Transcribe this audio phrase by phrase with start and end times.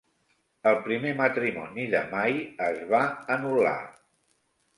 [0.69, 3.03] El primer matrimoni de Mai es va
[3.37, 3.77] anul·lar.